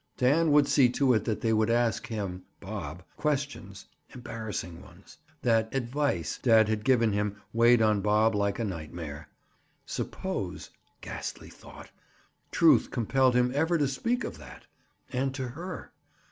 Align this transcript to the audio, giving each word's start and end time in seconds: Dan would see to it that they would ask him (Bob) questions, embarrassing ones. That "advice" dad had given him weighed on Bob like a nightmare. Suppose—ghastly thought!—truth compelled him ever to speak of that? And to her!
Dan 0.17 0.51
would 0.51 0.67
see 0.67 0.89
to 0.89 1.13
it 1.13 1.25
that 1.25 1.41
they 1.41 1.53
would 1.53 1.69
ask 1.69 2.07
him 2.07 2.41
(Bob) 2.59 3.03
questions, 3.17 3.85
embarrassing 4.15 4.81
ones. 4.81 5.19
That 5.43 5.71
"advice" 5.75 6.39
dad 6.41 6.67
had 6.69 6.83
given 6.83 7.13
him 7.13 7.39
weighed 7.53 7.83
on 7.83 8.01
Bob 8.01 8.33
like 8.33 8.57
a 8.57 8.63
nightmare. 8.65 9.29
Suppose—ghastly 9.85 11.51
thought!—truth 11.51 12.89
compelled 12.89 13.35
him 13.35 13.51
ever 13.53 13.77
to 13.77 13.87
speak 13.87 14.23
of 14.23 14.39
that? 14.39 14.65
And 15.13 15.35
to 15.35 15.49
her! 15.49 15.91